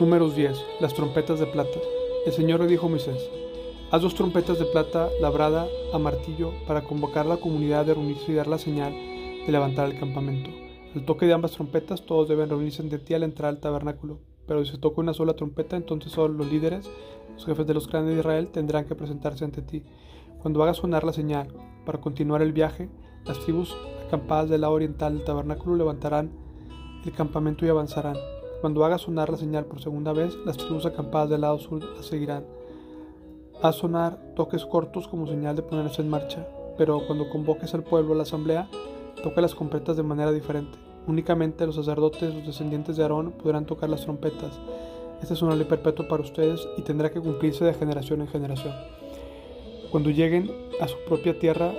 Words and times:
Números 0.00 0.34
10. 0.34 0.56
Las 0.80 0.94
trompetas 0.94 1.38
de 1.40 1.46
plata. 1.46 1.78
El 2.24 2.32
Señor 2.32 2.60
le 2.60 2.66
dijo 2.66 2.86
a 2.86 2.88
Moisés, 2.88 3.30
Haz 3.90 4.00
dos 4.00 4.14
trompetas 4.14 4.58
de 4.58 4.64
plata 4.64 5.10
labrada 5.20 5.66
a 5.92 5.98
martillo 5.98 6.52
para 6.66 6.80
convocar 6.80 7.26
a 7.26 7.28
la 7.28 7.36
comunidad 7.36 7.84
de 7.84 7.92
reunirse 7.92 8.32
y 8.32 8.34
dar 8.34 8.46
la 8.46 8.56
señal 8.56 8.94
de 8.94 9.52
levantar 9.52 9.90
el 9.90 10.00
campamento. 10.00 10.48
Al 10.94 11.04
toque 11.04 11.26
de 11.26 11.34
ambas 11.34 11.52
trompetas 11.52 12.06
todos 12.06 12.28
deben 12.28 12.48
reunirse 12.48 12.80
ante 12.80 12.98
ti 12.98 13.12
al 13.12 13.24
entrar 13.24 13.50
al 13.50 13.60
tabernáculo, 13.60 14.20
pero 14.46 14.64
si 14.64 14.70
se 14.70 14.78
toca 14.78 15.02
una 15.02 15.12
sola 15.12 15.34
trompeta, 15.34 15.76
entonces 15.76 16.12
solo 16.12 16.32
los 16.32 16.50
líderes, 16.50 16.88
los 17.34 17.44
jefes 17.44 17.66
de 17.66 17.74
los 17.74 17.86
clanes 17.86 18.14
de 18.14 18.20
Israel, 18.20 18.48
tendrán 18.48 18.86
que 18.86 18.94
presentarse 18.94 19.44
ante 19.44 19.60
ti. 19.60 19.82
Cuando 20.40 20.62
hagas 20.62 20.78
sonar 20.78 21.04
la 21.04 21.12
señal 21.12 21.48
para 21.84 22.00
continuar 22.00 22.40
el 22.40 22.54
viaje, 22.54 22.88
las 23.26 23.38
tribus 23.40 23.76
acampadas 24.06 24.48
del 24.48 24.62
lado 24.62 24.72
oriental 24.72 25.18
del 25.18 25.26
tabernáculo 25.26 25.76
levantarán 25.76 26.30
el 27.04 27.12
campamento 27.12 27.66
y 27.66 27.68
avanzarán. 27.68 28.16
Cuando 28.60 28.84
haga 28.84 28.98
sonar 28.98 29.30
la 29.30 29.38
señal 29.38 29.64
por 29.64 29.80
segunda 29.80 30.12
vez, 30.12 30.36
las 30.44 30.58
tribus 30.58 30.84
acampadas 30.84 31.30
del 31.30 31.40
lado 31.40 31.58
sur 31.58 31.82
la 31.82 32.02
seguirán. 32.02 32.44
Haz 33.62 33.76
sonar 33.76 34.18
toques 34.36 34.66
cortos 34.66 35.08
como 35.08 35.26
señal 35.26 35.56
de 35.56 35.62
ponerse 35.62 36.02
en 36.02 36.10
marcha, 36.10 36.46
pero 36.76 37.06
cuando 37.06 37.30
convoques 37.30 37.72
al 37.72 37.84
pueblo 37.84 38.12
a 38.12 38.16
la 38.16 38.24
asamblea, 38.24 38.68
toca 39.22 39.40
las 39.40 39.54
trompetas 39.54 39.96
de 39.96 40.02
manera 40.02 40.30
diferente. 40.30 40.78
Únicamente 41.06 41.64
los 41.64 41.76
sacerdotes, 41.76 42.34
los 42.34 42.46
descendientes 42.46 42.98
de 42.98 43.02
Aarón, 43.02 43.32
podrán 43.32 43.64
tocar 43.64 43.88
las 43.88 44.02
trompetas. 44.02 44.60
Esta 45.22 45.32
es 45.32 45.40
una 45.40 45.56
ley 45.56 45.66
perpetua 45.66 46.06
para 46.06 46.22
ustedes 46.22 46.68
y 46.76 46.82
tendrá 46.82 47.10
que 47.10 47.20
cumplirse 47.20 47.64
de 47.64 47.72
generación 47.72 48.20
en 48.20 48.28
generación. 48.28 48.74
Cuando 49.90 50.10
lleguen 50.10 50.50
a 50.80 50.88
su 50.88 50.96
propia 51.08 51.38
tierra 51.38 51.72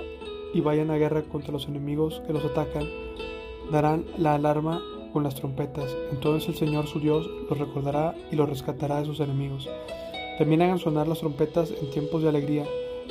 y 0.52 0.60
vayan 0.60 0.90
a 0.90 0.96
guerra 0.96 1.22
contra 1.22 1.52
los 1.52 1.68
enemigos 1.68 2.22
que 2.26 2.32
los 2.32 2.44
atacan, 2.44 2.88
darán 3.70 4.04
la 4.18 4.34
alarma 4.34 4.82
con 5.12 5.22
las 5.22 5.34
trompetas. 5.34 5.94
Entonces 6.10 6.48
el 6.48 6.54
Señor 6.56 6.86
su 6.86 7.00
Dios 7.00 7.28
los 7.48 7.58
recordará 7.58 8.14
y 8.30 8.36
los 8.36 8.48
rescatará 8.48 9.00
de 9.00 9.06
sus 9.06 9.20
enemigos. 9.20 9.68
También 10.38 10.62
hagan 10.62 10.78
sonar 10.78 11.06
las 11.06 11.20
trompetas 11.20 11.70
en 11.70 11.90
tiempos 11.90 12.22
de 12.22 12.28
alegría, 12.28 12.64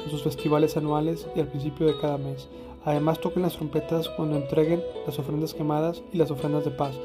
en 0.03 0.09
sus 0.09 0.23
festivales 0.23 0.76
anuales 0.78 1.28
y 1.36 1.39
al 1.39 1.48
principio 1.48 1.88
de 1.88 2.00
cada 2.00 2.17
mes. 2.17 2.50
Además 2.84 3.20
toquen 3.20 3.44
las 3.44 3.53
trompetas 3.53 4.09
cuando 4.09 4.38
entreguen 4.38 4.81
las 5.06 5.20
ofrendas 5.20 5.53
quemadas 5.53 6.02
y 6.11 6.17
las 6.17 6.31
ofrendas 6.31 6.66
de 6.66 6.72
paz. 6.72 6.95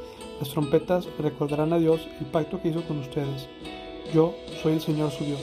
Las 0.40 0.48
trompetas 0.48 1.06
recordarán 1.18 1.72
a 1.72 1.78
Dios 1.78 2.06
el 2.18 2.26
pacto 2.26 2.60
que 2.60 2.68
hizo 2.68 2.82
con 2.82 2.98
ustedes. 2.98 3.48
Yo 4.14 4.34
soy 4.62 4.74
el 4.74 4.80
Señor 4.80 5.10
su 5.10 5.24
Dios. 5.24 5.40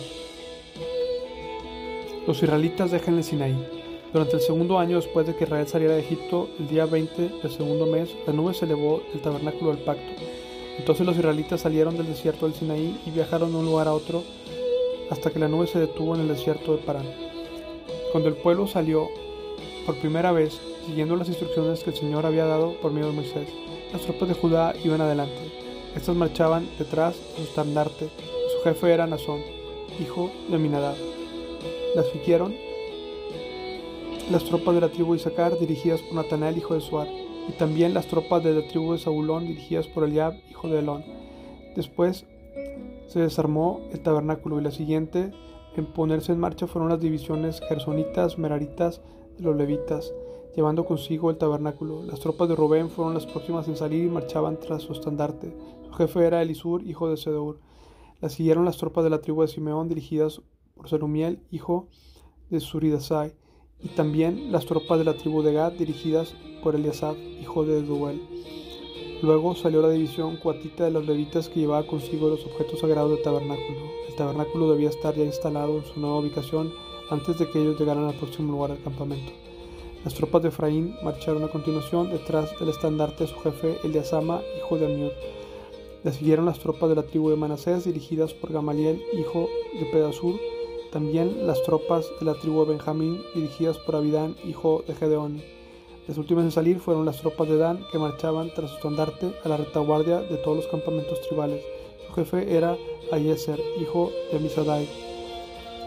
Los 2.25 2.41
israelitas 2.41 2.89
dejan 2.89 3.17
el 3.17 3.23
Sinaí. 3.23 3.82
Durante 4.13 4.35
el 4.35 4.43
segundo 4.43 4.77
año 4.77 4.97
después 4.97 5.25
de 5.25 5.35
que 5.35 5.45
Israel 5.45 5.67
saliera 5.67 5.95
de 5.95 6.01
Egipto, 6.01 6.47
el 6.59 6.67
día 6.67 6.85
20 6.85 7.29
del 7.41 7.51
segundo 7.51 7.87
mes, 7.87 8.15
la 8.27 8.33
nube 8.33 8.53
se 8.53 8.65
elevó 8.65 9.01
del 9.11 9.23
tabernáculo 9.23 9.71
del 9.71 9.83
pacto. 9.83 10.13
Entonces 10.77 11.03
los 11.03 11.17
israelitas 11.17 11.61
salieron 11.61 11.97
del 11.97 12.05
desierto 12.05 12.45
del 12.45 12.53
Sinaí 12.53 13.01
y 13.07 13.09
viajaron 13.09 13.51
de 13.51 13.57
un 13.57 13.65
lugar 13.65 13.87
a 13.87 13.93
otro 13.95 14.23
hasta 15.09 15.31
que 15.31 15.39
la 15.39 15.47
nube 15.47 15.65
se 15.65 15.79
detuvo 15.79 16.13
en 16.13 16.21
el 16.21 16.27
desierto 16.27 16.73
de 16.73 16.83
Parán. 16.83 17.07
Cuando 18.11 18.29
el 18.29 18.35
pueblo 18.35 18.67
salió 18.67 19.09
por 19.87 19.95
primera 19.95 20.31
vez, 20.31 20.61
siguiendo 20.85 21.15
las 21.15 21.27
instrucciones 21.27 21.83
que 21.83 21.89
el 21.89 21.95
Señor 21.95 22.27
había 22.27 22.45
dado 22.45 22.73
por 22.83 22.91
medio 22.91 23.07
de 23.07 23.15
Moisés, 23.15 23.49
las 23.91 24.03
tropas 24.03 24.29
de 24.29 24.35
Judá 24.35 24.75
iban 24.83 25.01
adelante. 25.01 25.41
Estas 25.95 26.15
marchaban 26.15 26.69
detrás 26.77 27.15
de 27.15 27.37
su 27.37 27.49
estandarte. 27.49 28.09
Su 28.55 28.63
jefe 28.63 28.93
era 28.93 29.07
Nazón, 29.07 29.41
hijo 29.99 30.29
de 30.49 30.59
Minadab. 30.59 30.97
Las 31.95 32.07
siguieron 32.09 32.53
las 34.31 34.45
tropas 34.45 34.73
de 34.73 34.81
la 34.81 34.89
tribu 34.89 35.15
de 35.15 35.57
dirigidas 35.59 36.01
por 36.01 36.15
Natanael, 36.15 36.57
hijo 36.57 36.73
de 36.73 36.81
Suar, 36.81 37.07
y 37.07 37.51
también 37.57 37.93
las 37.93 38.07
tropas 38.07 38.43
de 38.43 38.53
la 38.53 38.67
tribu 38.67 38.93
de 38.93 38.99
Zabulón 38.99 39.45
dirigidas 39.45 39.87
por 39.87 40.05
Eliab, 40.05 40.33
hijo 40.49 40.69
de 40.69 40.79
Elón. 40.79 41.03
Después 41.75 42.25
se 43.07 43.19
desarmó 43.19 43.81
el 43.91 43.99
tabernáculo 43.99 44.59
y 44.59 44.63
la 44.63 44.71
siguiente 44.71 45.31
en 45.75 45.85
ponerse 45.87 46.31
en 46.31 46.39
marcha 46.39 46.67
fueron 46.67 46.89
las 46.89 47.01
divisiones 47.01 47.59
gersonitas, 47.67 48.37
meraritas 48.37 49.01
de 49.37 49.43
los 49.43 49.55
levitas, 49.55 50.13
llevando 50.55 50.85
consigo 50.85 51.29
el 51.29 51.37
tabernáculo. 51.37 52.03
Las 52.03 52.19
tropas 52.21 52.47
de 52.47 52.55
Rubén 52.55 52.89
fueron 52.89 53.13
las 53.13 53.25
próximas 53.25 53.67
en 53.67 53.75
salir 53.75 54.05
y 54.05 54.09
marchaban 54.09 54.59
tras 54.59 54.83
su 54.83 54.93
estandarte. 54.93 55.53
Su 55.85 55.93
jefe 55.93 56.25
era 56.25 56.41
Elisur, 56.41 56.83
hijo 56.83 57.09
de 57.09 57.17
Sedeur. 57.17 57.59
La 58.21 58.29
siguieron 58.29 58.63
las 58.63 58.77
tropas 58.77 59.03
de 59.03 59.09
la 59.09 59.19
tribu 59.19 59.41
de 59.41 59.47
Simeón 59.49 59.89
dirigidas 59.89 60.41
por 60.75 60.87
Serumiel, 60.87 61.41
hijo 61.51 61.89
de 62.49 62.61
Suridasai 62.61 63.33
y 63.83 63.89
también 63.89 64.51
las 64.51 64.65
tropas 64.65 64.97
de 64.97 65.05
la 65.05 65.15
tribu 65.15 65.43
de 65.43 65.53
Gad 65.53 65.73
dirigidas 65.73 66.33
por 66.63 66.75
Eliasab, 66.75 67.15
hijo 67.41 67.65
de 67.65 67.81
Duel. 67.81 68.21
Luego 69.21 69.55
salió 69.55 69.81
la 69.81 69.89
división 69.89 70.37
cuatita 70.41 70.85
de 70.85 70.91
los 70.91 71.05
levitas 71.05 71.49
que 71.49 71.61
llevaba 71.61 71.85
consigo 71.85 72.29
los 72.29 72.45
objetos 72.45 72.79
sagrados 72.79 73.11
del 73.11 73.21
tabernáculo. 73.21 73.79
El 74.09 74.15
tabernáculo 74.15 74.71
debía 74.71 74.89
estar 74.89 75.15
ya 75.15 75.23
instalado 75.23 75.77
en 75.77 75.85
su 75.85 75.99
nueva 75.99 76.19
ubicación 76.19 76.71
antes 77.09 77.37
de 77.39 77.49
que 77.49 77.61
ellos 77.61 77.79
llegaran 77.79 78.05
al 78.05 78.15
próximo 78.15 78.51
lugar 78.51 78.71
del 78.71 78.83
campamento. 78.83 79.31
Las 80.03 80.13
tropas 80.13 80.41
de 80.41 80.49
Efraín 80.49 80.95
marcharon 81.03 81.43
a 81.43 81.47
continuación 81.47 82.11
detrás 82.11 82.57
del 82.59 82.69
estandarte 82.69 83.23
de 83.23 83.29
su 83.29 83.39
jefe 83.39 83.77
Eliasama, 83.83 84.41
hijo 84.57 84.77
de 84.77 84.85
Amiud. 84.87 85.11
Le 86.03 86.11
siguieron 86.11 86.45
las 86.45 86.59
tropas 86.59 86.89
de 86.89 86.95
la 86.95 87.03
tribu 87.03 87.29
de 87.29 87.37
Manasés 87.37 87.85
dirigidas 87.85 88.33
por 88.33 88.51
Gamaliel, 88.51 89.01
hijo 89.17 89.47
de 89.79 89.85
Pedasur, 89.85 90.37
también 90.93 91.47
las 91.47 91.63
tropas 91.63 92.05
de 92.19 92.25
la 92.27 92.35
tribu 92.35 92.63
de 92.63 92.73
Benjamín, 92.73 93.19
dirigidas 93.33 93.79
por 93.79 93.95
Abidán, 93.95 94.35
hijo 94.45 94.83
de 94.87 94.93
Gedeón. 94.93 95.41
Las 96.07 96.19
últimas 96.19 96.43
en 96.43 96.51
salir 96.51 96.79
fueron 96.79 97.03
las 97.03 97.19
tropas 97.19 97.49
de 97.49 97.57
Dan, 97.57 97.83
que 97.91 97.97
marchaban 97.97 98.51
tras 98.53 98.69
su 98.69 98.75
estandarte 98.75 99.33
a 99.43 99.49
la 99.49 99.57
retaguardia 99.57 100.21
de 100.21 100.37
todos 100.37 100.57
los 100.57 100.67
campamentos 100.67 101.19
tribales. 101.21 101.63
Su 102.05 102.13
jefe 102.13 102.55
era 102.55 102.77
Ayeser, 103.11 103.59
hijo 103.81 104.11
de 104.31 104.37
Misadai. 104.37 104.87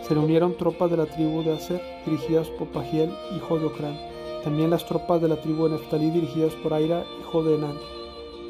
Se 0.02 0.12
le 0.12 0.20
unieron 0.20 0.56
tropas 0.56 0.90
de 0.90 0.96
la 0.96 1.06
tribu 1.06 1.44
de 1.44 1.52
Aser, 1.52 1.80
dirigidas 2.04 2.48
por 2.50 2.66
Pagiel, 2.68 3.10
hijo 3.36 3.60
de 3.60 3.66
Ocrán. 3.66 3.96
También 4.42 4.70
las 4.70 4.86
tropas 4.86 5.22
de 5.22 5.28
la 5.28 5.36
tribu 5.36 5.68
de 5.68 5.76
Neftalí, 5.76 6.10
dirigidas 6.10 6.54
por 6.54 6.74
Aira, 6.74 7.06
hijo 7.20 7.44
de 7.44 7.54
Enán. 7.54 7.78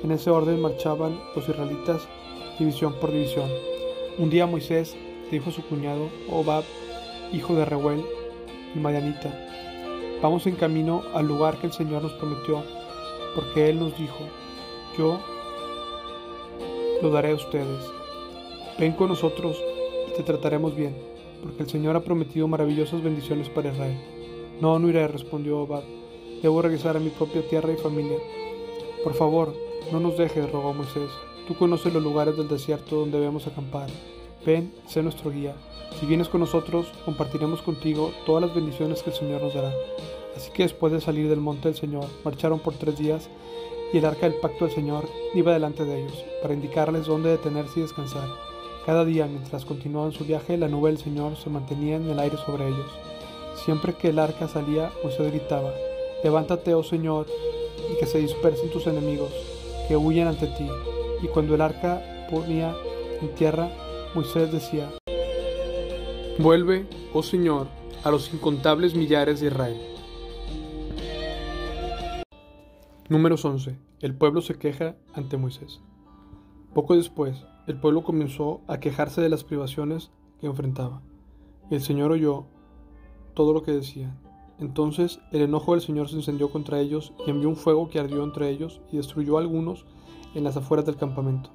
En 0.03 0.11
ese 0.11 0.31
orden 0.31 0.62
marchaban 0.62 1.21
los 1.34 1.47
israelitas, 1.47 2.09
división 2.59 2.94
por 2.94 3.12
división. 3.12 3.50
Un 4.17 4.31
día 4.31 4.47
Moisés 4.47 4.97
dijo 5.31 5.50
su 5.50 5.62
cuñado 5.62 6.09
Obab, 6.31 6.64
hijo 7.32 7.54
de 7.54 7.64
Reuel, 7.64 8.04
y 8.75 8.78
Madianita, 8.78 9.32
vamos 10.22 10.47
en 10.47 10.56
camino 10.56 11.03
al 11.14 11.26
lugar 11.26 11.59
que 11.59 11.66
el 11.66 11.72
Señor 11.72 12.03
nos 12.03 12.12
prometió, 12.12 12.62
porque 13.34 13.70
Él 13.70 13.81
nos 13.81 13.97
dijo, 13.98 14.19
yo 14.98 15.20
lo 17.03 17.10
daré 17.10 17.32
a 17.32 17.37
ustedes. 17.37 17.92
Ven 18.78 18.92
con 18.92 19.09
nosotros 19.09 19.62
y 20.09 20.16
te 20.16 20.22
trataremos 20.22 20.75
bien, 20.75 20.97
porque 21.43 21.62
el 21.62 21.69
Señor 21.69 21.97
ha 21.97 22.04
prometido 22.04 22.48
maravillosas 22.48 23.03
bendiciones 23.03 23.48
para 23.48 23.72
Israel. 23.72 23.98
No, 24.60 24.78
no 24.78 24.88
iré, 24.88 25.06
respondió 25.08 25.60
Obab. 25.60 25.84
Debo 26.43 26.62
regresar 26.62 26.97
a 26.97 27.00
mi 27.00 27.10
propia 27.10 27.47
tierra 27.48 27.72
y 27.72 27.76
familia. 27.76 28.19
Por 29.04 29.14
favor, 29.14 29.54
no 29.93 30.00
nos 30.00 30.16
dejes, 30.16 30.50
rogó 30.50 30.72
Moisés. 30.72 31.10
Tú 31.47 31.54
conoces 31.54 31.93
los 31.93 32.03
lugares 32.03 32.37
del 32.37 32.48
desierto 32.48 32.97
donde 32.97 33.19
debemos 33.19 33.47
acampar. 33.47 33.88
Ven, 34.46 34.72
sé 34.86 35.02
nuestro 35.02 35.32
guía. 35.32 35.56
Si 35.98 36.06
vienes 36.06 36.28
con 36.28 36.40
nosotros, 36.40 36.86
compartiremos 37.04 37.62
contigo 37.62 38.12
todas 38.24 38.42
las 38.42 38.54
bendiciones 38.54 39.02
que 39.02 39.10
el 39.10 39.16
Señor 39.16 39.42
nos 39.42 39.54
dará. 39.54 39.74
Así 40.36 40.52
que 40.52 40.62
después 40.62 40.92
de 40.92 41.00
salir 41.00 41.28
del 41.28 41.40
monte 41.40 41.68
del 41.68 41.76
Señor, 41.76 42.04
marcharon 42.24 42.60
por 42.60 42.74
tres 42.74 42.96
días 42.96 43.28
y 43.92 43.98
el 43.98 44.04
arca 44.04 44.28
del 44.28 44.38
pacto 44.38 44.66
del 44.66 44.74
Señor 44.74 45.08
iba 45.34 45.52
delante 45.52 45.84
de 45.84 46.00
ellos, 46.00 46.24
para 46.42 46.54
indicarles 46.54 47.06
dónde 47.06 47.30
detenerse 47.30 47.80
y 47.80 47.82
descansar. 47.82 48.28
Cada 48.86 49.04
día, 49.04 49.26
mientras 49.26 49.64
continuaban 49.64 50.12
su 50.12 50.24
viaje, 50.24 50.56
la 50.56 50.68
nube 50.68 50.90
del 50.90 50.98
Señor 50.98 51.36
se 51.36 51.50
mantenía 51.50 51.96
en 51.96 52.08
el 52.08 52.20
aire 52.20 52.36
sobre 52.36 52.68
ellos. 52.68 52.90
Siempre 53.64 53.94
que 53.94 54.10
el 54.10 54.18
arca 54.20 54.46
salía, 54.46 54.92
Moisés 55.02 55.32
gritaba, 55.32 55.72
Levántate, 56.22 56.72
oh 56.74 56.84
Señor, 56.84 57.26
y 57.92 57.99
que 57.99 58.06
se 58.06 58.19
dispersen 58.19 58.70
tus 58.70 58.87
enemigos, 58.87 59.32
que 59.88 59.96
huyen 59.96 60.28
ante 60.28 60.46
ti. 60.46 60.69
Y 61.20 61.26
cuando 61.26 61.56
el 61.56 61.62
arca 61.62 62.28
ponía 62.31 62.76
en 63.20 63.34
tierra, 63.34 63.70
Moisés 64.16 64.50
decía, 64.50 64.90
Vuelve, 66.38 66.86
oh 67.12 67.22
Señor, 67.22 67.66
a 68.02 68.10
los 68.10 68.32
incontables 68.32 68.94
millares 68.94 69.40
de 69.40 69.48
Israel. 69.48 69.76
Números 73.10 73.44
11. 73.44 73.78
El 74.00 74.14
pueblo 74.14 74.40
se 74.40 74.54
queja 74.54 74.96
ante 75.12 75.36
Moisés. 75.36 75.82
Poco 76.72 76.96
después, 76.96 77.44
el 77.66 77.78
pueblo 77.78 78.04
comenzó 78.04 78.62
a 78.68 78.80
quejarse 78.80 79.20
de 79.20 79.28
las 79.28 79.44
privaciones 79.44 80.10
que 80.40 80.46
enfrentaba. 80.46 81.02
Y 81.70 81.74
el 81.74 81.82
Señor 81.82 82.10
oyó 82.10 82.46
todo 83.34 83.52
lo 83.52 83.62
que 83.62 83.72
decían. 83.72 84.18
Entonces 84.58 85.20
el 85.30 85.42
enojo 85.42 85.72
del 85.72 85.82
Señor 85.82 86.08
se 86.08 86.16
encendió 86.16 86.48
contra 86.48 86.80
ellos 86.80 87.12
y 87.26 87.30
envió 87.30 87.50
un 87.50 87.56
fuego 87.56 87.90
que 87.90 88.00
ardió 88.00 88.24
entre 88.24 88.48
ellos 88.48 88.80
y 88.90 88.96
destruyó 88.96 89.36
a 89.36 89.42
algunos 89.42 89.84
en 90.34 90.42
las 90.42 90.56
afueras 90.56 90.86
del 90.86 90.96
campamento. 90.96 91.50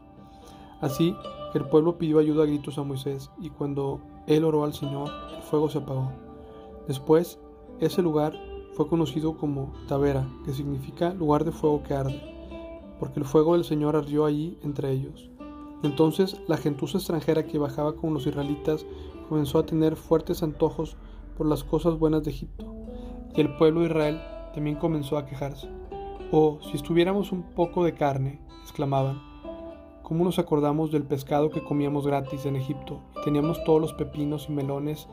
Así 0.82 1.16
el 1.54 1.66
pueblo 1.66 1.98
pidió 1.98 2.20
ayuda 2.20 2.44
a 2.44 2.48
gritos 2.48 2.78
a 2.78 2.84
Moisés, 2.84 3.30
y 3.40 3.50
cuando 3.50 4.00
él 4.28 4.44
oró 4.46 4.64
al 4.64 4.74
Señor, 4.74 5.10
el 5.36 5.42
fuego 5.44 5.70
se 5.70 5.80
apagó. 5.80 6.12
Después, 6.88 7.40
ese 7.80 8.02
lugar 8.02 8.34
fue 8.74 8.88
conocido 8.88 9.38
como 9.38 9.74
Tavera, 9.88 10.28
que 10.46 10.54
significa 10.54 11.14
lugar 11.14 11.44
de 11.44 11.52
fuego 11.52 11.84
que 11.84 11.94
arde, 11.94 12.22
porque 13.00 13.20
el 13.20 13.26
fuego 13.26 13.54
del 13.54 13.66
Señor 13.66 13.96
ardió 13.96 14.26
allí 14.26 14.58
entre 14.64 14.92
ellos. 14.92 15.30
Entonces 15.84 16.40
la 16.48 16.58
gentuza 16.58 17.00
extranjera 17.00 17.46
que 17.46 17.58
bajaba 17.58 17.96
con 17.96 18.14
los 18.14 18.28
israelitas 18.28 18.86
comenzó 19.28 19.60
a 19.60 19.66
tener 19.66 19.96
fuertes 19.96 20.44
antojos 20.44 20.96
por 21.38 21.48
las 21.48 21.64
cosas 21.64 21.98
buenas 21.98 22.24
de 22.24 22.32
Egipto, 22.32 22.74
y 23.36 23.42
el 23.42 23.56
pueblo 23.58 23.82
de 23.82 23.88
Israel 23.88 24.22
también 24.54 24.78
comenzó 24.78 25.18
a 25.18 25.26
quejarse. 25.26 25.70
Oh, 26.32 26.60
si 26.62 26.78
estuviéramos 26.78 27.32
un 27.32 27.44
poco 27.44 27.84
de 27.84 27.94
carne, 27.94 28.42
exclamaban. 28.64 29.31
¿Cómo 30.12 30.26
nos 30.26 30.40
acordamos 30.40 30.92
del 30.92 31.04
pescado 31.04 31.52
que 31.52 31.64
comíamos 31.64 32.06
gratis 32.06 32.46
en 32.46 32.58
Egipto? 32.58 33.00
Teníamos 33.24 33.64
todos 33.64 33.80
los 33.80 33.94
pepinos 33.94 34.48
y 34.50 34.52
melones, 34.52 35.08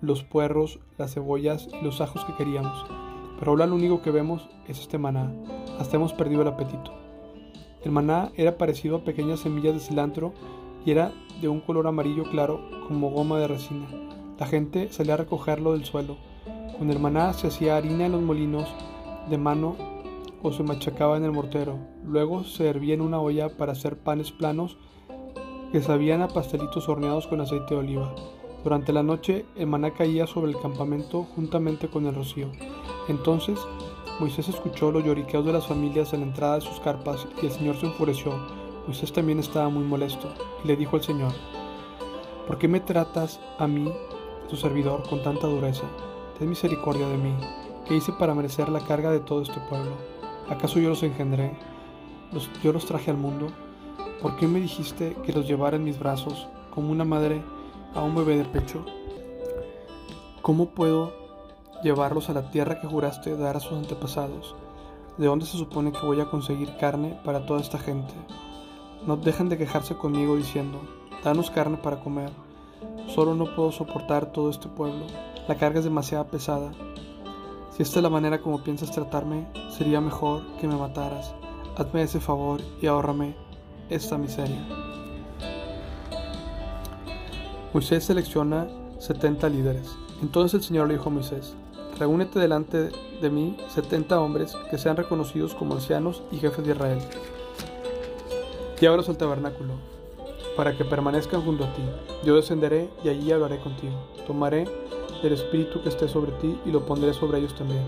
los 0.00 0.24
puerros, 0.24 0.80
las 0.98 1.14
cebollas 1.14 1.68
y 1.80 1.84
los 1.84 2.00
ajos 2.00 2.24
que 2.24 2.34
queríamos. 2.34 2.84
Pero 3.38 3.52
ahora 3.52 3.68
lo 3.68 3.76
único 3.76 4.02
que 4.02 4.10
vemos 4.10 4.48
es 4.66 4.80
este 4.80 4.98
maná. 4.98 5.32
Hasta 5.78 5.94
hemos 5.94 6.12
perdido 6.12 6.42
el 6.42 6.48
apetito. 6.48 6.92
El 7.84 7.92
maná 7.92 8.32
era 8.34 8.58
parecido 8.58 8.96
a 8.96 9.04
pequeñas 9.04 9.38
semillas 9.38 9.74
de 9.74 9.78
cilantro 9.78 10.32
y 10.84 10.90
era 10.90 11.12
de 11.40 11.46
un 11.46 11.60
color 11.60 11.86
amarillo 11.86 12.24
claro 12.24 12.68
como 12.88 13.10
goma 13.10 13.38
de 13.38 13.46
resina. 13.46 13.86
La 14.40 14.46
gente 14.46 14.92
salía 14.92 15.14
a 15.14 15.18
recogerlo 15.18 15.70
del 15.72 15.84
suelo. 15.84 16.16
Con 16.80 16.90
el 16.90 16.98
maná 16.98 17.32
se 17.32 17.46
hacía 17.46 17.76
harina 17.76 18.06
en 18.06 18.12
los 18.12 18.22
molinos 18.22 18.66
de 19.30 19.38
mano 19.38 19.76
o 20.44 20.52
se 20.52 20.62
machacaba 20.62 21.16
en 21.16 21.24
el 21.24 21.32
mortero. 21.32 21.78
Luego 22.04 22.44
se 22.44 22.68
hervía 22.68 22.92
en 22.92 23.00
una 23.00 23.18
olla 23.18 23.56
para 23.56 23.72
hacer 23.72 23.98
panes 23.98 24.30
planos 24.30 24.76
que 25.72 25.80
sabían 25.80 26.20
a 26.20 26.28
pastelitos 26.28 26.86
horneados 26.88 27.26
con 27.26 27.40
aceite 27.40 27.74
de 27.74 27.80
oliva. 27.80 28.14
Durante 28.62 28.92
la 28.92 29.02
noche 29.02 29.46
el 29.56 29.66
maná 29.66 29.94
caía 29.94 30.26
sobre 30.26 30.52
el 30.52 30.60
campamento 30.60 31.26
juntamente 31.34 31.88
con 31.88 32.06
el 32.06 32.14
rocío. 32.14 32.52
Entonces 33.08 33.58
Moisés 34.20 34.48
escuchó 34.48 34.92
los 34.92 35.02
lloriqueos 35.02 35.46
de 35.46 35.54
las 35.54 35.66
familias 35.66 36.12
en 36.12 36.20
la 36.20 36.26
entrada 36.26 36.56
de 36.56 36.60
sus 36.60 36.78
carpas 36.78 37.26
y 37.42 37.46
el 37.46 37.52
Señor 37.52 37.76
se 37.76 37.86
enfureció. 37.86 38.32
Moisés 38.86 39.14
también 39.14 39.38
estaba 39.38 39.70
muy 39.70 39.84
molesto 39.84 40.28
y 40.62 40.68
le 40.68 40.76
dijo 40.76 40.96
al 40.96 41.02
Señor, 41.02 41.32
¿por 42.46 42.58
qué 42.58 42.68
me 42.68 42.80
tratas 42.80 43.40
a 43.58 43.66
mí, 43.66 43.90
tu 44.50 44.56
servidor, 44.56 45.08
con 45.08 45.22
tanta 45.22 45.46
dureza? 45.46 45.84
Ten 46.38 46.50
misericordia 46.50 47.08
de 47.08 47.16
mí, 47.16 47.32
¿qué 47.88 47.96
hice 47.96 48.12
para 48.12 48.34
merecer 48.34 48.68
la 48.68 48.80
carga 48.80 49.10
de 49.10 49.20
todo 49.20 49.40
este 49.40 49.58
pueblo? 49.70 50.13
¿Acaso 50.48 50.78
yo 50.78 50.90
los 50.90 51.02
engendré? 51.02 51.56
¿Yo 52.62 52.72
los 52.72 52.86
traje 52.86 53.10
al 53.10 53.16
mundo? 53.16 53.48
¿Por 54.20 54.36
qué 54.36 54.46
me 54.46 54.60
dijiste 54.60 55.16
que 55.24 55.32
los 55.32 55.46
llevara 55.46 55.76
en 55.76 55.84
mis 55.84 55.98
brazos 55.98 56.48
como 56.74 56.90
una 56.90 57.04
madre 57.04 57.42
a 57.94 58.02
un 58.02 58.14
bebé 58.14 58.36
de 58.36 58.44
pecho? 58.44 58.84
¿Cómo 60.42 60.70
puedo 60.70 61.24
llevarlos 61.84 62.30
a 62.30 62.32
la 62.32 62.50
tierra 62.50 62.80
que 62.80 62.86
juraste 62.86 63.36
dar 63.36 63.56
a 63.56 63.60
sus 63.60 63.74
antepasados. 63.74 64.56
¿De 65.18 65.26
dónde 65.26 65.44
se 65.44 65.58
supone 65.58 65.92
que 65.92 66.04
voy 66.04 66.18
a 66.20 66.30
conseguir 66.30 66.76
carne 66.78 67.20
para 67.24 67.44
toda 67.44 67.60
esta 67.60 67.78
gente? 67.78 68.14
No 69.06 69.18
dejan 69.18 69.50
de 69.50 69.58
quejarse 69.58 69.94
conmigo 69.94 70.34
diciendo, 70.34 70.80
danos 71.22 71.50
carne 71.50 71.76
para 71.76 72.00
comer. 72.00 72.30
Solo 73.06 73.34
no 73.34 73.54
puedo 73.54 73.70
soportar 73.70 74.32
todo 74.32 74.48
este 74.48 74.66
pueblo. 74.66 75.04
La 75.46 75.56
carga 75.56 75.78
es 75.78 75.84
demasiado 75.84 76.24
pesada. 76.24 76.72
Si 77.76 77.82
esta 77.82 77.98
es 77.98 78.04
la 78.04 78.08
manera 78.08 78.40
como 78.40 78.62
piensas 78.62 78.92
tratarme, 78.92 79.48
sería 79.68 80.00
mejor 80.00 80.44
que 80.60 80.68
me 80.68 80.76
mataras. 80.76 81.34
Hazme 81.74 82.02
ese 82.02 82.20
favor 82.20 82.60
y 82.80 82.86
ahórrame 82.86 83.34
esta 83.90 84.16
miseria. 84.16 84.64
Moisés 87.72 88.04
selecciona 88.04 88.68
70 89.00 89.48
líderes. 89.48 89.90
Entonces 90.22 90.54
el 90.54 90.62
Señor 90.62 90.86
le 90.86 90.94
dijo 90.94 91.08
a 91.08 91.14
Moisés, 91.14 91.56
Reúnete 91.98 92.38
delante 92.38 92.90
de 93.20 93.30
mí 93.30 93.56
setenta 93.66 94.20
hombres 94.20 94.56
que 94.70 94.78
sean 94.78 94.96
reconocidos 94.96 95.52
como 95.52 95.74
ancianos 95.74 96.22
y 96.30 96.36
jefes 96.36 96.64
de 96.64 96.74
Israel. 96.74 97.00
Llévalos 98.80 99.08
al 99.08 99.16
tabernáculo, 99.16 99.74
para 100.56 100.76
que 100.76 100.84
permanezcan 100.84 101.42
junto 101.42 101.64
a 101.64 101.72
ti. 101.72 101.82
Yo 102.24 102.36
descenderé 102.36 102.88
y 103.02 103.08
allí 103.08 103.32
hablaré 103.32 103.58
contigo. 103.58 103.94
Tomaré 104.28 104.68
el 105.26 105.34
espíritu 105.34 105.82
que 105.82 105.88
esté 105.88 106.08
sobre 106.08 106.32
ti 106.32 106.58
y 106.64 106.70
lo 106.70 106.86
pondré 106.86 107.14
sobre 107.14 107.38
ellos 107.38 107.54
también. 107.54 107.84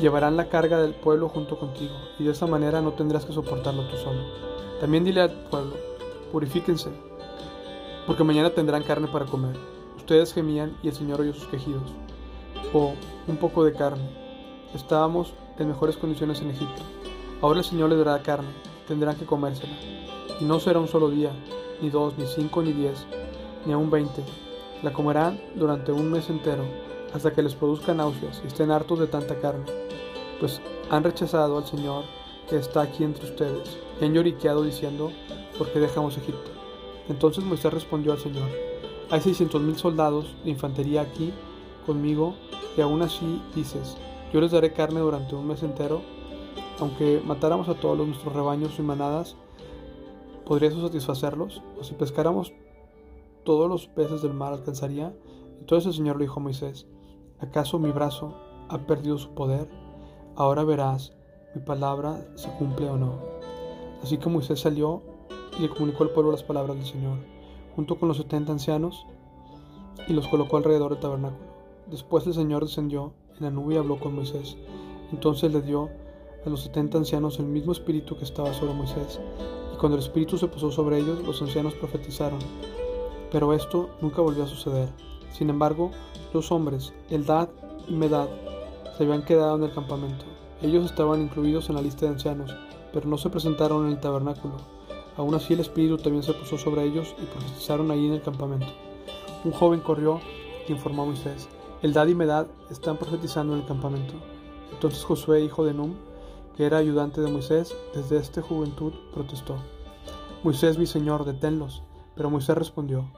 Llevarán 0.00 0.36
la 0.36 0.48
carga 0.48 0.80
del 0.80 0.94
pueblo 0.94 1.28
junto 1.28 1.58
contigo, 1.58 1.94
y 2.18 2.24
de 2.24 2.32
esa 2.32 2.46
manera 2.46 2.80
no 2.80 2.92
tendrás 2.92 3.26
que 3.26 3.32
soportarlo 3.32 3.86
tú 3.88 3.96
solo. 3.96 4.20
También 4.80 5.04
dile 5.04 5.20
al 5.20 5.32
pueblo, 5.50 5.76
purifíquense, 6.32 6.90
porque 8.06 8.24
mañana 8.24 8.50
tendrán 8.50 8.82
carne 8.82 9.08
para 9.08 9.26
comer. 9.26 9.56
Ustedes 9.96 10.32
gemían 10.32 10.76
y 10.82 10.88
el 10.88 10.94
Señor 10.94 11.20
oyó 11.20 11.34
sus 11.34 11.46
quejidos 11.48 11.92
o 12.72 12.94
un 13.28 13.36
poco 13.36 13.64
de 13.64 13.72
carne. 13.72 14.08
Estábamos 14.74 15.34
en 15.58 15.68
mejores 15.68 15.96
condiciones 15.96 16.40
en 16.40 16.50
Egipto. 16.50 16.82
Ahora 17.42 17.58
el 17.58 17.64
Señor 17.64 17.90
les 17.90 17.98
dará 17.98 18.22
carne, 18.22 18.48
tendrán 18.88 19.16
que 19.16 19.26
comérsela. 19.26 19.74
Y 20.40 20.44
no 20.44 20.58
será 20.60 20.78
un 20.78 20.88
solo 20.88 21.10
día, 21.10 21.30
ni 21.82 21.90
dos, 21.90 22.16
ni 22.16 22.26
cinco, 22.26 22.62
ni 22.62 22.72
diez, 22.72 23.04
ni 23.66 23.72
aún 23.72 23.90
veinte. 23.90 24.22
La 24.82 24.92
comerán 24.92 25.40
durante 25.54 25.92
un 25.92 26.10
mes 26.10 26.30
entero, 26.30 26.64
hasta 27.12 27.32
que 27.32 27.42
les 27.42 27.54
produzca 27.54 27.92
náuseas 27.92 28.40
y 28.42 28.46
estén 28.46 28.70
hartos 28.70 28.98
de 28.98 29.06
tanta 29.06 29.38
carne. 29.38 29.64
Pues 30.38 30.60
han 30.90 31.04
rechazado 31.04 31.58
al 31.58 31.66
Señor 31.66 32.04
que 32.48 32.56
está 32.56 32.82
aquí 32.82 33.04
entre 33.04 33.26
ustedes, 33.26 33.78
y 34.00 34.04
han 34.04 34.14
lloriqueado 34.14 34.62
diciendo, 34.62 35.12
¿por 35.58 35.70
qué 35.70 35.80
dejamos 35.80 36.16
Egipto? 36.16 36.50
Entonces 37.08 37.44
Moisés 37.44 37.72
respondió 37.72 38.12
al 38.12 38.18
Señor, 38.18 38.48
hay 39.10 39.20
seiscientos 39.20 39.60
mil 39.60 39.76
soldados 39.76 40.34
de 40.44 40.50
infantería 40.50 41.02
aquí 41.02 41.32
conmigo 41.84 42.34
y 42.76 42.80
aún 42.80 43.02
así 43.02 43.42
dices, 43.54 43.96
yo 44.32 44.40
les 44.40 44.52
daré 44.52 44.72
carne 44.72 45.00
durante 45.00 45.34
un 45.34 45.46
mes 45.46 45.62
entero, 45.62 46.02
aunque 46.78 47.20
matáramos 47.24 47.68
a 47.68 47.74
todos 47.74 47.98
nuestros 48.06 48.32
rebaños 48.32 48.78
y 48.78 48.82
manadas, 48.82 49.36
¿podría 50.46 50.70
eso 50.70 50.80
satisfacerlos? 50.80 51.60
O 51.78 51.84
si 51.84 51.94
pescáramos 51.94 52.52
todos 53.50 53.68
los 53.68 53.88
peces 53.88 54.22
del 54.22 54.32
mar 54.32 54.52
alcanzaría. 54.52 55.12
Entonces 55.58 55.88
el 55.88 55.94
Señor 55.94 56.18
le 56.18 56.26
dijo 56.26 56.38
a 56.38 56.42
Moisés, 56.44 56.86
¿acaso 57.40 57.80
mi 57.80 57.90
brazo 57.90 58.32
ha 58.68 58.78
perdido 58.86 59.18
su 59.18 59.30
poder? 59.30 59.68
Ahora 60.36 60.62
verás, 60.62 61.16
mi 61.52 61.60
palabra 61.60 62.24
se 62.36 62.48
cumple 62.58 62.88
o 62.88 62.96
no. 62.96 63.18
Así 64.04 64.18
que 64.18 64.28
Moisés 64.28 64.60
salió 64.60 65.02
y 65.58 65.62
le 65.62 65.68
comunicó 65.68 66.04
al 66.04 66.10
pueblo 66.10 66.30
las 66.30 66.44
palabras 66.44 66.76
del 66.76 66.86
Señor, 66.86 67.18
junto 67.74 67.98
con 67.98 68.06
los 68.06 68.18
setenta 68.18 68.52
ancianos, 68.52 69.04
y 70.06 70.12
los 70.12 70.28
colocó 70.28 70.56
alrededor 70.56 70.92
del 70.92 71.00
tabernáculo. 71.00 71.50
Después 71.88 72.24
el 72.28 72.34
Señor 72.34 72.64
descendió 72.64 73.14
en 73.36 73.42
la 73.42 73.50
nube 73.50 73.74
y 73.74 73.78
habló 73.78 73.98
con 73.98 74.14
Moisés. 74.14 74.56
Entonces 75.10 75.52
le 75.52 75.60
dio 75.60 75.90
a 76.46 76.48
los 76.48 76.60
setenta 76.60 76.98
ancianos 76.98 77.40
el 77.40 77.46
mismo 77.46 77.72
espíritu 77.72 78.16
que 78.16 78.22
estaba 78.22 78.54
sobre 78.54 78.74
Moisés. 78.74 79.20
Y 79.74 79.76
cuando 79.76 79.98
el 79.98 80.04
espíritu 80.04 80.38
se 80.38 80.46
posó 80.46 80.70
sobre 80.70 80.98
ellos, 80.98 81.20
los 81.26 81.42
ancianos 81.42 81.74
profetizaron. 81.74 82.38
Pero 83.30 83.52
esto 83.52 83.90
nunca 84.00 84.22
volvió 84.22 84.44
a 84.44 84.48
suceder. 84.48 84.88
Sin 85.32 85.50
embargo, 85.50 85.90
los 86.32 86.50
hombres, 86.52 86.92
Eldad 87.10 87.48
y 87.88 87.94
Medad, 87.94 88.28
se 88.96 89.04
habían 89.04 89.24
quedado 89.24 89.56
en 89.56 89.64
el 89.64 89.72
campamento. 89.72 90.24
Ellos 90.62 90.84
estaban 90.84 91.22
incluidos 91.22 91.68
en 91.68 91.76
la 91.76 91.82
lista 91.82 92.06
de 92.06 92.12
ancianos, 92.12 92.54
pero 92.92 93.08
no 93.08 93.16
se 93.16 93.30
presentaron 93.30 93.86
en 93.86 93.92
el 93.92 94.00
tabernáculo. 94.00 94.54
Aún 95.16 95.34
así 95.34 95.54
el 95.54 95.60
Espíritu 95.60 95.96
también 95.98 96.22
se 96.22 96.34
posó 96.34 96.58
sobre 96.58 96.84
ellos 96.84 97.14
y 97.22 97.26
profetizaron 97.26 97.90
allí 97.90 98.06
en 98.06 98.14
el 98.14 98.22
campamento. 98.22 98.66
Un 99.44 99.52
joven 99.52 99.80
corrió 99.80 100.20
y 100.68 100.72
informó 100.72 101.02
a 101.02 101.06
Moisés. 101.06 101.48
Eldad 101.82 102.08
y 102.08 102.14
Medad 102.14 102.46
están 102.70 102.98
profetizando 102.98 103.54
en 103.54 103.60
el 103.60 103.66
campamento. 103.66 104.14
Entonces 104.72 105.04
Josué, 105.04 105.42
hijo 105.42 105.64
de 105.64 105.72
Num, 105.72 105.94
que 106.56 106.66
era 106.66 106.78
ayudante 106.78 107.20
de 107.20 107.30
Moisés, 107.30 107.74
desde 107.94 108.18
esta 108.18 108.42
juventud 108.42 108.92
protestó. 109.14 109.56
Moisés, 110.42 110.78
mi 110.78 110.86
señor, 110.86 111.24
deténlos. 111.24 111.82
Pero 112.14 112.28
Moisés 112.28 112.56
respondió, 112.56 113.10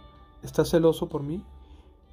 ¿estás 0.42 0.70
celoso 0.70 1.08
por 1.08 1.22
mí? 1.22 1.44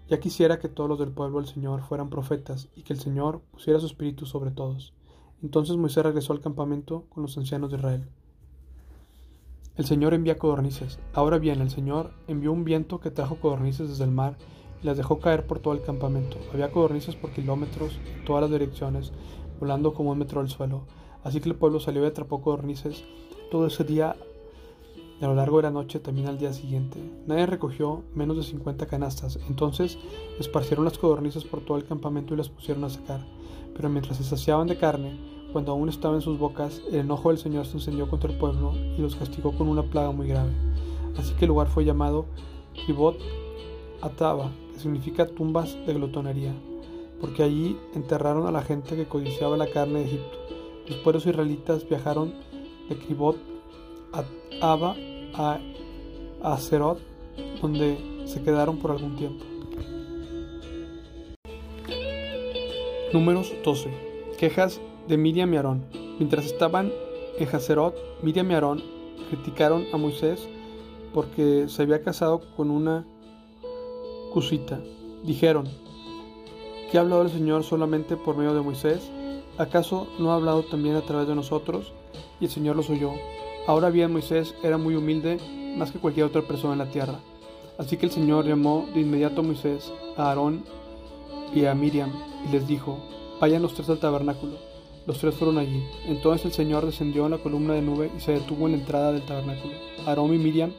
Ya 0.07 0.19
quisiera 0.19 0.59
que 0.59 0.69
todos 0.69 0.89
los 0.89 0.99
del 0.99 1.11
pueblo 1.11 1.37
del 1.39 1.47
Señor 1.47 1.81
fueran 1.81 2.09
profetas 2.09 2.67
y 2.75 2.83
que 2.83 2.93
el 2.93 2.99
Señor 2.99 3.41
pusiera 3.51 3.79
su 3.79 3.85
espíritu 3.85 4.25
sobre 4.25 4.51
todos. 4.51 4.93
Entonces 5.43 5.77
Moisés 5.77 6.03
regresó 6.03 6.33
al 6.33 6.41
campamento 6.41 7.05
con 7.09 7.23
los 7.23 7.37
ancianos 7.37 7.69
de 7.71 7.77
Israel. 7.77 8.09
El 9.75 9.85
Señor 9.85 10.13
envía 10.13 10.37
codornices. 10.37 10.99
Ahora 11.13 11.37
bien, 11.37 11.61
el 11.61 11.69
Señor 11.69 12.11
envió 12.27 12.51
un 12.51 12.65
viento 12.65 12.99
que 12.99 13.11
trajo 13.11 13.39
codornices 13.39 13.87
desde 13.87 14.03
el 14.03 14.11
mar 14.11 14.37
y 14.81 14.85
las 14.85 14.97
dejó 14.97 15.19
caer 15.19 15.47
por 15.47 15.59
todo 15.59 15.73
el 15.73 15.81
campamento. 15.81 16.37
Había 16.51 16.71
codornices 16.71 17.15
por 17.15 17.31
kilómetros 17.31 17.99
en 18.13 18.25
todas 18.25 18.41
las 18.41 18.51
direcciones, 18.51 19.13
volando 19.59 19.93
como 19.93 20.11
un 20.11 20.17
metro 20.17 20.41
al 20.41 20.49
suelo. 20.49 20.85
Así 21.23 21.39
que 21.39 21.49
el 21.49 21.55
pueblo 21.55 21.79
salió 21.79 22.03
y 22.03 22.07
atrapó 22.07 22.41
codornices 22.41 23.05
todo 23.51 23.67
ese 23.67 23.83
día 23.83 24.15
a 25.21 25.27
lo 25.27 25.35
largo 25.35 25.57
de 25.57 25.63
la 25.63 25.71
noche 25.71 25.99
también 25.99 26.27
al 26.27 26.37
día 26.37 26.53
siguiente. 26.53 26.99
Nadie 27.27 27.45
recogió 27.45 28.03
menos 28.15 28.37
de 28.37 28.43
50 28.43 28.85
canastas. 28.85 29.39
Entonces 29.49 29.97
esparcieron 30.39 30.85
las 30.85 30.97
codornices 30.97 31.43
por 31.43 31.61
todo 31.61 31.77
el 31.77 31.85
campamento 31.85 32.33
y 32.33 32.37
las 32.37 32.49
pusieron 32.49 32.83
a 32.85 32.89
secar. 32.89 33.25
Pero 33.75 33.89
mientras 33.89 34.17
se 34.17 34.23
saciaban 34.23 34.67
de 34.67 34.77
carne, 34.77 35.17
cuando 35.51 35.71
aún 35.71 35.89
estaba 35.89 36.15
en 36.15 36.21
sus 36.21 36.37
bocas, 36.37 36.81
el 36.89 36.99
enojo 36.99 37.29
del 37.29 37.37
Señor 37.37 37.65
se 37.65 37.77
encendió 37.77 38.09
contra 38.09 38.31
el 38.31 38.37
pueblo 38.37 38.73
y 38.97 39.01
los 39.01 39.15
castigó 39.15 39.51
con 39.51 39.67
una 39.67 39.83
plaga 39.83 40.11
muy 40.11 40.27
grave. 40.27 40.51
Así 41.17 41.33
que 41.33 41.45
el 41.45 41.49
lugar 41.49 41.67
fue 41.67 41.85
llamado 41.85 42.25
Kibot 42.73 43.17
Ataba, 44.01 44.49
significa 44.77 45.27
tumbas 45.27 45.75
de 45.85 45.93
glotonería, 45.93 46.53
porque 47.19 47.43
allí 47.43 47.77
enterraron 47.93 48.47
a 48.47 48.51
la 48.51 48.61
gente 48.61 48.95
que 48.95 49.07
codiciaba 49.07 49.57
la 49.57 49.69
carne 49.69 49.99
de 49.99 50.05
Egipto. 50.05 50.37
Después 50.87 51.13
los 51.13 51.25
israelitas 51.25 51.87
viajaron 51.87 52.33
de 52.87 52.97
Kribot 52.97 53.37
a 54.13 54.23
Abba 54.61 54.95
a 55.33 55.59
Acerot, 56.43 56.99
donde 57.61 57.97
se 58.25 58.41
quedaron 58.41 58.77
por 58.77 58.91
algún 58.91 59.15
tiempo. 59.15 59.45
Números 63.11 63.53
12. 63.63 63.89
Quejas 64.37 64.79
de 65.07 65.17
Miriam 65.17 65.53
y 65.53 65.57
Aarón. 65.57 65.83
Mientras 66.19 66.45
estaban 66.45 66.91
en 67.37 67.47
Haserot, 67.47 67.95
Miriam 68.21 68.51
y 68.51 68.53
Aarón 68.53 68.83
criticaron 69.29 69.85
a 69.91 69.97
Moisés 69.97 70.47
porque 71.13 71.65
se 71.67 71.81
había 71.81 72.03
casado 72.03 72.41
con 72.55 72.69
una 72.69 73.05
cusita. 74.31 74.79
Dijeron, 75.23 75.67
¿qué 76.91 76.97
ha 76.97 77.01
hablado 77.01 77.23
el 77.23 77.29
Señor 77.29 77.63
solamente 77.63 78.15
por 78.15 78.37
medio 78.37 78.53
de 78.53 78.61
Moisés? 78.61 79.09
¿Acaso 79.57 80.07
no 80.19 80.31
ha 80.31 80.35
hablado 80.35 80.63
también 80.63 80.95
a 80.95 81.01
través 81.01 81.27
de 81.27 81.35
nosotros? 81.35 81.91
Y 82.39 82.45
el 82.45 82.51
Señor 82.51 82.75
los 82.75 82.89
oyó. 82.89 83.11
Ahora 83.69 83.91
bien, 83.91 84.11
Moisés 84.11 84.55
era 84.63 84.79
muy 84.79 84.95
humilde 84.95 85.37
más 85.77 85.91
que 85.91 85.99
cualquier 85.99 86.25
otra 86.25 86.41
persona 86.41 86.73
en 86.73 86.79
la 86.79 86.89
tierra. 86.89 87.19
Así 87.77 87.97
que 87.97 88.07
el 88.07 88.11
Señor 88.11 88.47
llamó 88.47 88.89
de 88.95 89.01
inmediato 89.01 89.41
a 89.41 89.43
Moisés, 89.43 89.93
a 90.17 90.29
Aarón 90.29 90.63
y 91.53 91.65
a 91.65 91.75
Miriam, 91.75 92.11
y 92.47 92.51
les 92.51 92.67
dijo, 92.67 92.97
vayan 93.39 93.61
los 93.61 93.75
tres 93.75 93.87
al 93.89 93.99
tabernáculo. 93.99 94.53
Los 95.05 95.19
tres 95.19 95.35
fueron 95.35 95.59
allí. 95.59 95.83
Entonces 96.07 96.47
el 96.47 96.51
Señor 96.53 96.83
descendió 96.83 97.25
en 97.25 97.31
la 97.33 97.37
columna 97.37 97.75
de 97.75 97.83
nube 97.83 98.09
y 98.17 98.19
se 98.21 98.31
detuvo 98.31 98.65
en 98.65 98.71
la 98.71 98.79
entrada 98.79 99.11
del 99.11 99.21
tabernáculo. 99.21 99.75
Aarón 100.07 100.33
y 100.33 100.39
Miriam 100.39 100.71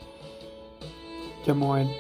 llamó 1.47 1.75
a 1.75 1.83
él. 1.83 1.91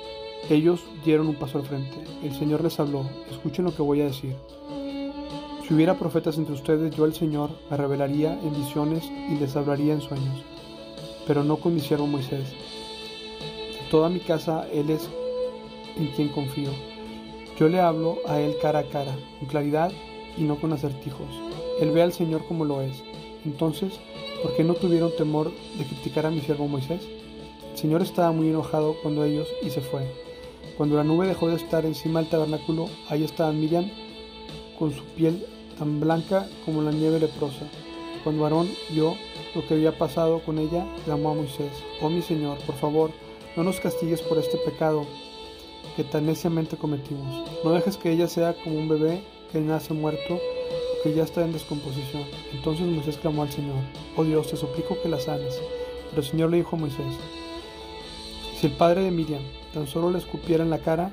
Ellos 0.48 0.80
dieron 1.04 1.28
un 1.28 1.36
paso 1.36 1.58
al 1.58 1.66
frente. 1.66 1.98
El 2.24 2.34
Señor 2.34 2.64
les 2.64 2.80
habló. 2.80 3.06
Escuchen 3.30 3.64
lo 3.64 3.76
que 3.76 3.82
voy 3.82 4.00
a 4.00 4.06
decir. 4.06 4.34
Si 5.68 5.72
hubiera 5.72 5.96
profetas 5.96 6.36
entre 6.36 6.54
ustedes, 6.54 6.96
yo 6.96 7.04
el 7.04 7.14
Señor 7.14 7.50
me 7.70 7.76
revelaría 7.76 8.32
en 8.42 8.54
visiones 8.54 9.04
y 9.04 9.36
les 9.38 9.54
hablaría 9.54 9.92
en 9.92 10.00
sueños. 10.00 10.49
Pero 11.30 11.44
no 11.44 11.58
con 11.58 11.76
mi 11.76 11.80
siervo 11.80 12.08
Moisés. 12.08 12.42
Toda 13.88 14.08
mi 14.08 14.18
casa 14.18 14.66
Él 14.72 14.90
es 14.90 15.08
en 15.96 16.08
quien 16.08 16.28
confío. 16.30 16.70
Yo 17.56 17.68
le 17.68 17.78
hablo 17.78 18.18
a 18.26 18.40
Él 18.40 18.56
cara 18.60 18.80
a 18.80 18.88
cara, 18.88 19.16
con 19.38 19.46
claridad 19.46 19.92
y 20.36 20.42
no 20.42 20.56
con 20.56 20.72
acertijos. 20.72 21.28
Él 21.80 21.92
ve 21.92 22.02
al 22.02 22.12
Señor 22.12 22.44
como 22.48 22.64
lo 22.64 22.82
es. 22.82 23.04
Entonces, 23.44 23.92
¿por 24.42 24.56
qué 24.56 24.64
no 24.64 24.74
tuvieron 24.74 25.12
temor 25.16 25.52
de 25.78 25.84
criticar 25.84 26.26
a 26.26 26.32
mi 26.32 26.40
siervo 26.40 26.66
Moisés? 26.66 27.06
El 27.74 27.78
Señor 27.78 28.02
estaba 28.02 28.32
muy 28.32 28.48
enojado 28.48 28.96
cuando 29.00 29.24
ellos 29.24 29.46
y 29.62 29.70
se 29.70 29.82
fue. 29.82 30.12
Cuando 30.76 30.96
la 30.96 31.04
nube 31.04 31.28
dejó 31.28 31.46
de 31.46 31.54
estar 31.54 31.86
encima 31.86 32.18
del 32.18 32.28
tabernáculo, 32.28 32.88
ahí 33.08 33.22
estaba 33.22 33.52
Miriam 33.52 33.88
con 34.80 34.92
su 34.92 35.04
piel 35.14 35.46
tan 35.78 36.00
blanca 36.00 36.48
como 36.64 36.82
la 36.82 36.90
nieve 36.90 37.20
leprosa. 37.20 37.66
Cuando 38.22 38.44
Aarón 38.44 38.68
vio 38.90 39.16
lo 39.54 39.66
que 39.66 39.74
había 39.74 39.96
pasado 39.96 40.40
con 40.40 40.58
ella, 40.58 40.86
llamó 41.06 41.30
a 41.30 41.34
Moisés, 41.34 41.72
Oh 42.00 42.10
mi 42.10 42.22
Señor, 42.22 42.58
por 42.66 42.74
favor, 42.76 43.10
no 43.56 43.64
nos 43.64 43.80
castigues 43.80 44.22
por 44.22 44.38
este 44.38 44.58
pecado 44.58 45.06
que 45.96 46.04
tan 46.04 46.26
neciamente 46.26 46.76
cometimos. 46.76 47.48
No 47.64 47.72
dejes 47.72 47.96
que 47.96 48.12
ella 48.12 48.28
sea 48.28 48.54
como 48.54 48.78
un 48.78 48.88
bebé 48.88 49.22
que 49.50 49.60
nace 49.60 49.94
muerto 49.94 50.34
o 50.34 51.02
que 51.02 51.14
ya 51.14 51.24
está 51.24 51.44
en 51.44 51.52
descomposición. 51.52 52.24
Entonces 52.52 52.86
Moisés 52.86 53.16
clamó 53.16 53.42
al 53.42 53.50
Señor, 53.50 53.76
Oh 54.16 54.24
Dios, 54.24 54.48
te 54.48 54.56
suplico 54.56 55.00
que 55.02 55.08
la 55.08 55.18
sanes. 55.18 55.60
Pero 56.10 56.22
el 56.22 56.28
Señor 56.28 56.50
le 56.50 56.58
dijo 56.58 56.76
a 56.76 56.78
Moisés, 56.78 57.16
Si 58.58 58.66
el 58.66 58.72
padre 58.72 59.02
de 59.02 59.10
Miriam 59.10 59.42
tan 59.72 59.86
solo 59.86 60.10
le 60.10 60.18
escupiera 60.18 60.62
en 60.62 60.70
la 60.70 60.78
cara, 60.78 61.12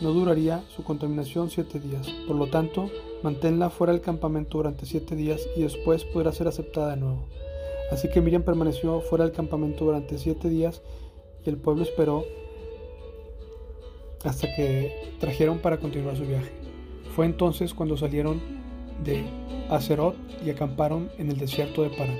no 0.00 0.12
duraría 0.12 0.62
su 0.74 0.82
contaminación 0.82 1.50
siete 1.50 1.80
días. 1.80 2.08
Por 2.26 2.36
lo 2.36 2.48
tanto, 2.48 2.90
manténla 3.26 3.70
fuera 3.70 3.92
del 3.92 4.02
campamento 4.02 4.58
durante 4.58 4.86
siete 4.86 5.16
días 5.16 5.48
y 5.56 5.62
después 5.62 6.04
podrá 6.04 6.30
ser 6.30 6.46
aceptada 6.46 6.90
de 6.90 6.98
nuevo. 6.98 7.26
Así 7.90 8.08
que 8.08 8.20
Miriam 8.20 8.44
permaneció 8.44 9.00
fuera 9.00 9.24
del 9.24 9.34
campamento 9.34 9.84
durante 9.84 10.16
siete 10.16 10.48
días 10.48 10.80
y 11.44 11.50
el 11.50 11.56
pueblo 11.56 11.82
esperó 11.82 12.24
hasta 14.22 14.46
que 14.54 15.16
trajeron 15.18 15.58
para 15.58 15.78
continuar 15.78 16.16
su 16.16 16.24
viaje. 16.24 16.52
Fue 17.16 17.26
entonces 17.26 17.74
cuando 17.74 17.96
salieron 17.96 18.40
de 19.02 19.24
Acerot 19.70 20.14
y 20.44 20.50
acamparon 20.50 21.10
en 21.18 21.28
el 21.28 21.36
desierto 21.36 21.82
de 21.82 21.90
Parán. 21.90 22.18